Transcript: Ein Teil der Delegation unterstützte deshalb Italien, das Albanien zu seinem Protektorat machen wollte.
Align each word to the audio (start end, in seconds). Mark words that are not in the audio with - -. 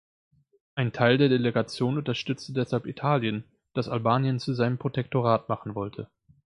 Ein 0.73 0.93
Teil 0.93 1.19
der 1.19 1.29
Delegation 1.29 1.95
unterstützte 1.99 2.53
deshalb 2.53 2.87
Italien, 2.87 3.43
das 3.75 3.87
Albanien 3.87 4.39
zu 4.39 4.55
seinem 4.55 4.79
Protektorat 4.79 5.47
machen 5.47 5.75
wollte. 5.75 6.09